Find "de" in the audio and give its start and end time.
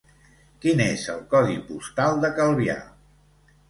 2.27-2.35